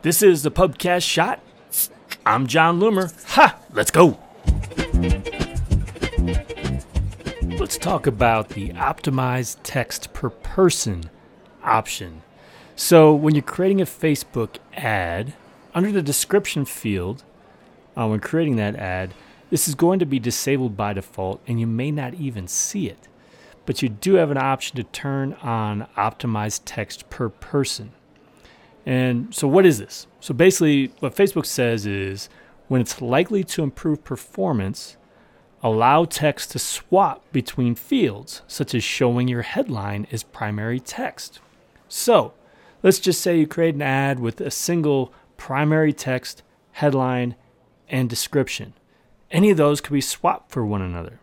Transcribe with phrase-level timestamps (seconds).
[0.00, 1.40] This is the Pubcast Shot.
[2.24, 3.12] I'm Jon Loomer.
[3.30, 3.58] Ha!
[3.72, 4.16] Let's go.
[7.58, 11.10] Let's talk about the optimized text per person
[11.64, 12.22] option.
[12.76, 15.32] So, when you're creating a Facebook ad,
[15.74, 17.24] under the description field,
[17.96, 19.14] uh, when creating that ad,
[19.50, 23.08] this is going to be disabled by default and you may not even see it.
[23.66, 27.94] But you do have an option to turn on optimized text per person.
[28.88, 30.06] And so, what is this?
[30.18, 32.30] So, basically, what Facebook says is
[32.68, 34.96] when it's likely to improve performance,
[35.62, 41.38] allow text to swap between fields, such as showing your headline as primary text.
[41.86, 42.32] So,
[42.82, 46.42] let's just say you create an ad with a single primary text,
[46.72, 47.34] headline,
[47.90, 48.72] and description.
[49.30, 51.20] Any of those could be swapped for one another.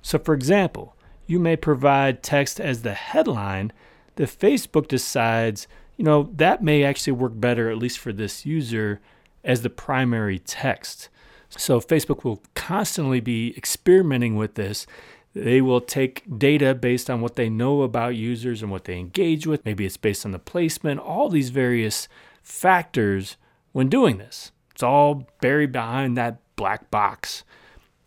[0.00, 0.96] So, for example,
[1.26, 3.74] you may provide text as the headline
[4.16, 9.00] that Facebook decides, you know, that may actually work better, at least for this user,
[9.42, 11.08] as the primary text.
[11.50, 14.86] So, Facebook will constantly be experimenting with this.
[15.34, 19.46] They will take data based on what they know about users and what they engage
[19.46, 19.64] with.
[19.64, 22.08] Maybe it's based on the placement, all these various
[22.42, 23.36] factors
[23.72, 24.52] when doing this.
[24.70, 27.44] It's all buried behind that black box.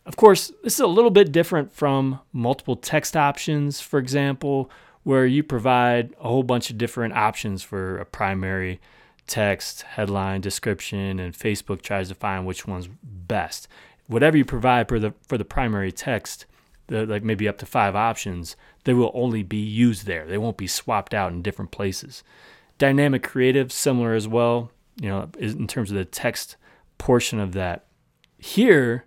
[0.06, 4.69] Of course, this is a little bit different from multiple text options, for example,
[5.08, 8.77] where you provide a whole bunch of different options for a primary
[9.25, 13.69] text, headline, description, and Facebook tries to find which one's best.
[14.08, 16.45] Whatever you provide for the for the primary text,
[16.88, 20.25] the, like maybe up to five options, they will only be used there.
[20.25, 22.22] They won't be swapped out in different places.
[22.78, 26.58] Dynamic creative, similar as well, you know, in terms of the text
[26.97, 27.85] portion of that.
[28.39, 29.05] Here,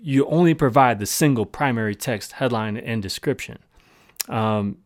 [0.00, 3.58] you only provide the single primary text, headline, and description.
[4.28, 4.76] Um,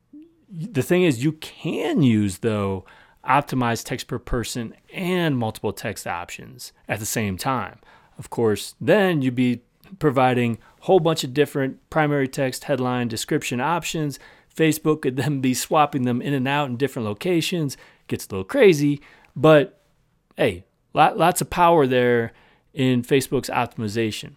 [0.48, 2.84] the thing is, you can use, though,
[3.24, 7.78] optimized text per person and multiple text options at the same time.
[8.18, 9.62] Of course, then you'd be
[9.98, 14.18] providing a whole bunch of different primary text, headline, description options.
[14.54, 17.76] Facebook could then be swapping them in and out in different locations.
[18.08, 19.00] Gets a little crazy,
[19.34, 19.80] but
[20.36, 20.64] hey,
[20.94, 22.32] lots of power there
[22.72, 24.36] in Facebook's optimization.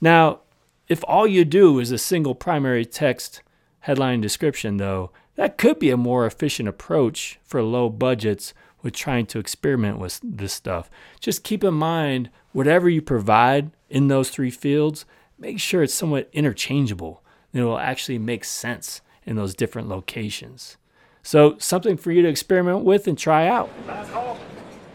[0.00, 0.40] Now,
[0.88, 3.42] if all you do is a single primary text
[3.80, 9.26] headline description, though, that could be a more efficient approach for low budgets with trying
[9.26, 10.90] to experiment with this stuff.
[11.20, 15.04] Just keep in mind whatever you provide in those three fields,
[15.38, 17.22] make sure it's somewhat interchangeable
[17.52, 20.76] and it will actually make sense in those different locations.
[21.22, 23.70] So, something for you to experiment with and try out.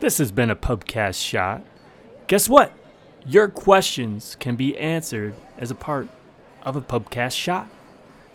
[0.01, 1.63] This has been a Pubcast shot.
[2.27, 2.73] Guess what?
[3.25, 6.09] Your questions can be answered as a part
[6.63, 7.69] of a Pubcast shot.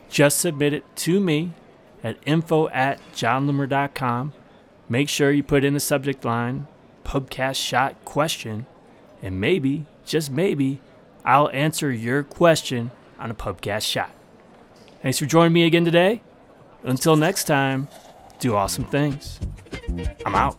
[0.08, 1.52] Just submit it to me
[2.02, 4.32] at info at jonloomer.com.
[4.88, 6.66] Make sure you put in the subject line
[7.04, 8.66] Pubcast shot question,
[9.22, 10.80] and maybe, just maybe,
[11.24, 14.10] I'll answer your question on a Pubcast shot.
[15.02, 16.22] Thanks for joining me again today.
[16.84, 17.88] Until next time,
[18.38, 19.38] do awesome things.
[20.24, 20.58] I'm out.